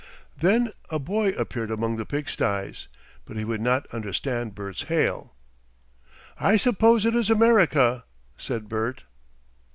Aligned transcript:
Then 0.35 0.71
a 0.89 0.97
boy 0.97 1.29
appeared 1.33 1.69
among 1.69 1.97
the 1.97 2.07
pig 2.07 2.25
stys, 2.25 2.87
but 3.23 3.37
he 3.37 3.45
would 3.45 3.61
not 3.61 3.85
understand 3.93 4.55
Bert's 4.55 4.81
hail. 4.85 5.35
"I 6.39 6.57
suppose 6.57 7.05
it 7.05 7.13
is 7.13 7.29
America!" 7.29 8.05
said 8.35 8.67
Bert. 8.67 9.03